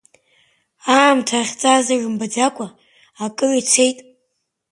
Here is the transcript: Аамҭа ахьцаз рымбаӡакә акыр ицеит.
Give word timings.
Аамҭа 0.95 1.37
ахьцаз 1.41 1.85
рымбаӡакә 2.01 2.61
акыр 3.25 3.51
ицеит. 3.59 3.99